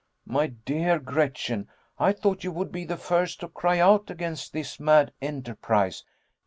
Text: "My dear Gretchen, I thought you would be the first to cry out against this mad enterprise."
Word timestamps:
"My 0.25 0.47
dear 0.47 0.97
Gretchen, 0.97 1.67
I 1.99 2.11
thought 2.11 2.43
you 2.43 2.51
would 2.51 2.71
be 2.71 2.85
the 2.85 2.97
first 2.97 3.39
to 3.41 3.47
cry 3.47 3.77
out 3.79 4.09
against 4.09 4.51
this 4.51 4.79
mad 4.79 5.13
enterprise." 5.21 6.03